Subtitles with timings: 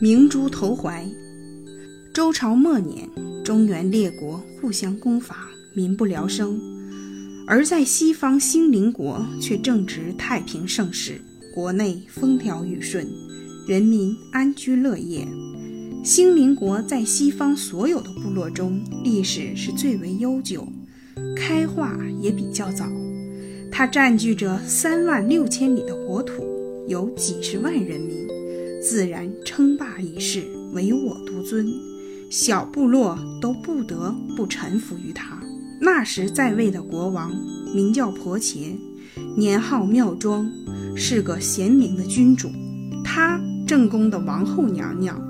[0.00, 1.06] 明珠投怀。
[2.12, 3.08] 周朝末年，
[3.44, 6.58] 中原列国互相攻伐，民不聊生；
[7.46, 11.20] 而在西方兴灵国却正值太平盛世，
[11.54, 13.06] 国内风调雨顺，
[13.68, 15.26] 人民安居乐业。
[16.02, 20.66] 兴灵国在西方所有的部落中，历史是最为悠久，
[21.36, 22.86] 开化也比较早。
[23.70, 26.42] 它占据着三万六千里的国土，
[26.88, 28.19] 有几十万人民，
[28.80, 31.70] 自然称霸一世，唯我独尊，
[32.30, 35.38] 小部落都不得不臣服于他。
[35.80, 37.30] 那时在位的国王
[37.74, 38.78] 名叫婆伽，
[39.36, 40.50] 年号妙庄，
[40.96, 42.48] 是个贤明的君主。
[43.04, 45.20] 他正宫的王后娘娘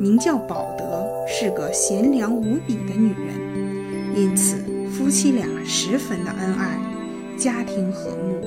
[0.00, 4.56] 名叫宝德，是个贤良无比的女人，因此
[4.90, 6.80] 夫妻俩十分的恩爱。
[7.38, 8.40] 家庭和睦，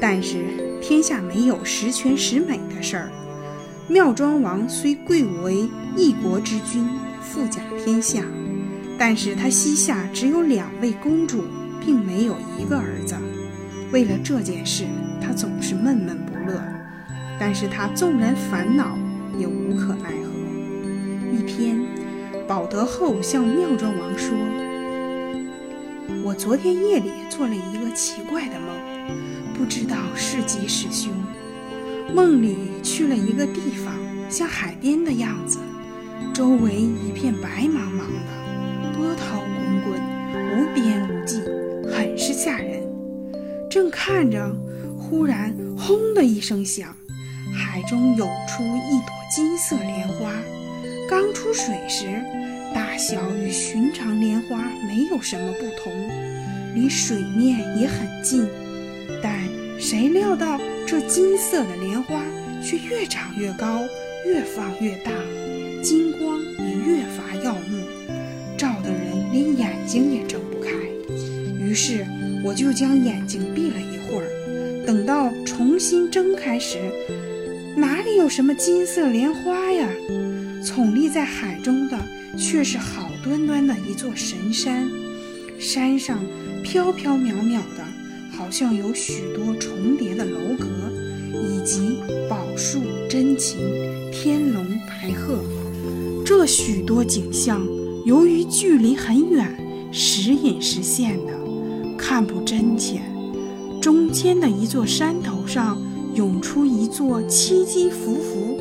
[0.00, 0.44] 但是
[0.82, 3.08] 天下没有十全十美的事儿。
[3.88, 6.88] 妙庄王虽贵为一国之君，
[7.20, 8.24] 富甲天下，
[8.96, 11.44] 但是他膝下只有两位公主，
[11.84, 13.16] 并没有一个儿子。
[13.92, 14.84] 为了这件事，
[15.20, 16.62] 他总是闷闷不乐。
[17.40, 18.96] 但是他纵然烦恼，
[19.36, 21.36] 也无可奈何。
[21.36, 21.84] 一天，
[22.46, 24.36] 保德后向妙庄王说。
[26.22, 28.68] 我昨天夜里做了一个奇怪的梦，
[29.54, 31.12] 不知道是吉是凶。
[32.14, 33.94] 梦里去了一个地方，
[34.28, 35.58] 像海边的样子，
[36.34, 40.00] 周围一片白茫茫的，波涛滚滚，
[40.52, 41.40] 无边无际，
[41.90, 42.82] 很是吓人。
[43.70, 44.54] 正看着，
[44.98, 46.94] 忽然轰的一声响，
[47.54, 50.30] 海中涌出一朵金色莲花，
[51.08, 52.06] 刚出水时。
[52.74, 54.56] 大小与寻常莲花
[54.88, 55.92] 没有什么不同，
[56.74, 58.48] 离水面也很近，
[59.22, 59.42] 但
[59.78, 62.22] 谁料到这金色的莲花
[62.62, 63.82] 却越长越高，
[64.26, 65.10] 越放越大，
[65.82, 67.82] 金光也越发耀目，
[68.56, 69.00] 照得人
[69.32, 70.70] 连眼睛也睁不开。
[71.58, 72.06] 于是
[72.44, 76.78] 我就将眼睛闭了一会儿，等到重新睁开时，
[77.76, 79.88] 哪里有什么金色莲花呀？
[80.64, 81.98] 矗立在海中的。
[82.34, 84.88] 却是好端端的一座神山，
[85.58, 86.18] 山上
[86.62, 87.84] 飘飘渺渺的，
[88.36, 90.66] 好像有许多重叠的楼阁，
[91.32, 91.98] 以及
[92.28, 93.58] 宝树珍禽、
[94.10, 95.38] 天龙白鹤。
[96.24, 97.66] 这许多景象，
[98.04, 99.54] 由于距离很远，
[99.92, 101.32] 时隐时现的，
[101.96, 103.00] 看不真切。
[103.80, 105.80] 中间的一座山头上，
[106.14, 108.58] 涌出一座七基浮浮，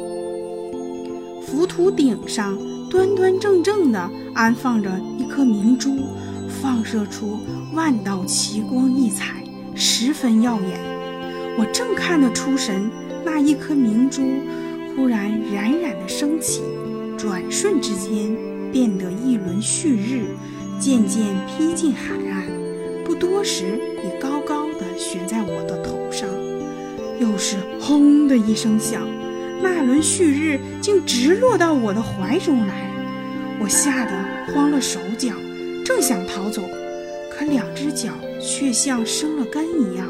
[1.46, 2.58] 浮屠顶上。
[2.90, 5.92] 端端正正地安放着一颗明珠，
[6.62, 7.40] 放射出
[7.74, 9.41] 万道奇光异彩，
[9.84, 10.80] 十分耀眼。
[11.58, 12.88] 我正看得出神，
[13.26, 14.22] 那一颗明珠
[14.96, 16.62] 忽然冉冉的升起，
[17.18, 18.38] 转瞬之间
[18.72, 20.22] 变得一轮旭日，
[20.80, 22.46] 渐渐披进海岸，
[23.04, 26.30] 不多时已高高的悬在我的头上。
[27.20, 29.02] 又是轰的一声响。
[29.64, 32.92] 那轮旭日竟直落到我的怀中来，
[33.60, 34.12] 我吓得
[34.54, 35.34] 慌了手脚，
[35.84, 36.62] 正想逃走，
[37.32, 38.10] 可两只脚
[38.42, 40.08] 却像生了根一样，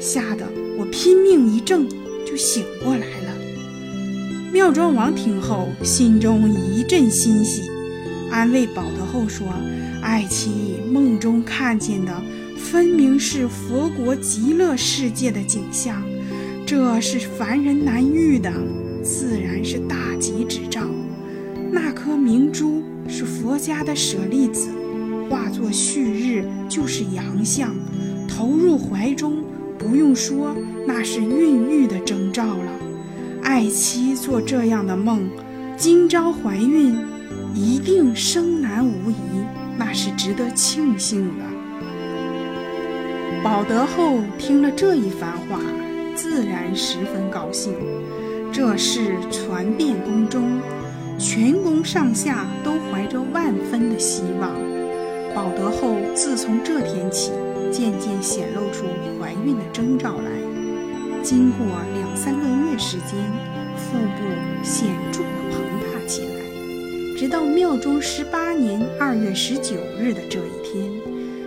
[0.00, 0.46] 吓得
[0.78, 1.88] 我拼命一挣，
[2.24, 3.34] 就醒过来了。
[4.52, 7.62] 妙庄王听后，心中一阵欣喜，
[8.30, 9.48] 安慰保德后说
[10.00, 12.12] ：“爱妻梦中看见的，
[12.56, 16.02] 分明是佛国极乐世界的景象，
[16.64, 18.52] 这是凡人难遇的。”
[19.02, 20.80] 自然是大吉之兆。
[21.70, 24.68] 那颗明珠是佛家的舍利子，
[25.28, 27.74] 化作旭日就是阳相，
[28.28, 29.42] 投入怀中，
[29.78, 30.54] 不用说，
[30.86, 32.72] 那是孕育的征兆了。
[33.42, 35.28] 爱妻做这样的梦，
[35.76, 36.96] 今朝怀孕，
[37.54, 39.14] 一定生男无疑，
[39.76, 41.44] 那是值得庆幸的。
[43.42, 45.60] 保德后听了这一番话，
[46.14, 47.74] 自然十分高兴。
[48.50, 50.60] 这事传遍宫中，
[51.18, 54.73] 全宫上下都怀着万分的希望。
[55.34, 57.32] 保德后自从这天起，
[57.72, 58.84] 渐渐显露出
[59.20, 60.30] 怀孕的征兆来。
[61.22, 63.18] 经过两三个月时间，
[63.76, 64.22] 腹部
[64.62, 70.88] 显著的膨大起来，直到庙中十八年二月十九日的这一天，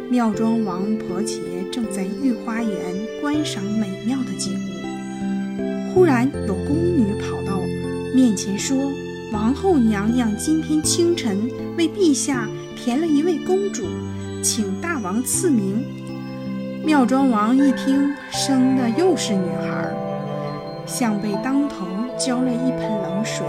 [0.09, 1.39] 庙庄王婆伽
[1.71, 2.73] 正在御花园
[3.21, 5.93] 观赏美妙的景物。
[5.93, 7.61] 忽然有宫女跑到
[8.13, 8.91] 面前说
[9.31, 11.37] ：“王后娘娘今天清晨
[11.87, 12.45] 为陛下
[12.75, 13.85] 填了一位公主，
[14.43, 15.85] 请大王赐名。”
[16.83, 19.89] 妙庄王一听，生的又是女孩，
[20.85, 21.87] 像被当头
[22.17, 23.45] 浇了一盆冷水。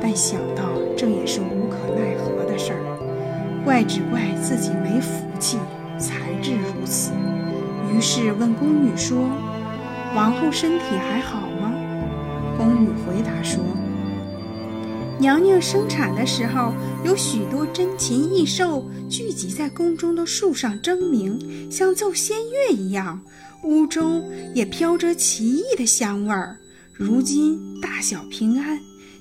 [0.00, 0.64] 但想到
[0.96, 5.56] 这也是无可奈何的事儿，怪只怪自己没福气，
[5.96, 7.12] 才致如此。
[7.94, 9.18] 于是问宫女说
[10.14, 11.72] ：“王后身体还好吗？”
[12.58, 13.62] 宫女回答说
[15.18, 16.72] ：“娘娘生产的时候，
[17.04, 23.20] 有许多珍禽异兽聚集在宫中的树上争鸣，像奏仙乐一样，
[23.62, 24.22] 屋中
[24.54, 26.56] 也飘着奇异的香味儿。
[26.92, 28.78] 如今大小平安。”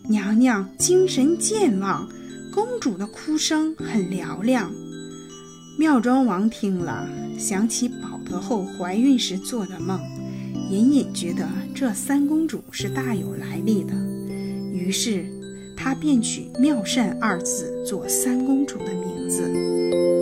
[0.10, 2.06] 娘娘精神健忘，
[2.52, 4.70] 公主的哭声很嘹亮。
[5.80, 7.08] 妙庄王听了，
[7.40, 9.98] 想起宝德后怀孕时做的梦，
[10.70, 13.94] 隐隐觉得这三公主是大有来历的，
[14.74, 15.26] 于是
[15.76, 20.13] 他便取妙善二字做三公主的名字。